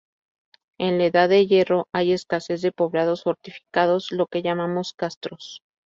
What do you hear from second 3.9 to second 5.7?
lo que llamamos castros.